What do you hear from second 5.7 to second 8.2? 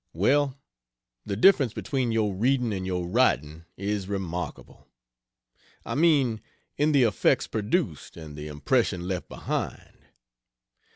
I mean, in the effects produced